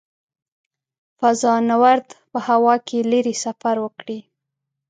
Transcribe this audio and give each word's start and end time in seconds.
فضانورد 1.19 2.07
په 2.31 2.39
هوا 2.47 2.75
کې 2.87 2.99
لیرې 3.11 3.35
سفر 3.43 3.75
وکړي. 3.81 4.19